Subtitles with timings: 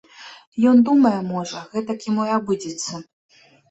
[0.71, 3.09] Ён думае можа, гэтак яму і абыдзецца!